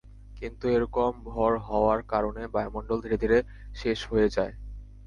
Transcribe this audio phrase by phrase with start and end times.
[0.35, 3.37] কিন্তু এর কম ভর হওয়ার কারণে বায়ুমন্ডল ধীরে ধীরে
[3.75, 4.53] শেষ হয়ে যায়।